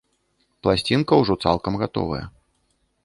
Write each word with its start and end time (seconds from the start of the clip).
Пласцінка 0.67 1.19
ўжо 1.21 1.33
цалкам 1.49 1.73
гатовая. 1.83 2.23